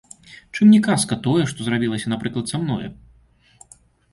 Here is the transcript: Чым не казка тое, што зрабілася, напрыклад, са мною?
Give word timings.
Чым 0.55 0.69
не 0.75 0.77
казка 0.87 1.17
тое, 1.27 1.43
што 1.51 1.67
зрабілася, 1.67 2.07
напрыклад, 2.15 2.45
са 2.53 2.57
мною? 2.63 2.91